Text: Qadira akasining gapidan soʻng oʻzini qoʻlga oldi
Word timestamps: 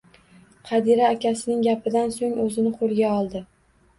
Qadira 0.69 1.09
akasining 1.15 1.61
gapidan 1.67 2.11
soʻng 2.17 2.33
oʻzini 2.45 2.71
qoʻlga 2.79 3.13
oldi 3.21 3.43